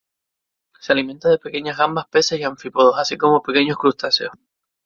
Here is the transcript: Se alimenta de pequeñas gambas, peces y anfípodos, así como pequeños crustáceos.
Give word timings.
Se 0.79 0.91
alimenta 0.93 1.29
de 1.29 1.37
pequeñas 1.37 1.77
gambas, 1.77 2.07
peces 2.07 2.39
y 2.39 2.43
anfípodos, 2.43 2.95
así 2.97 3.19
como 3.19 3.43
pequeños 3.43 3.77
crustáceos. 3.77 4.31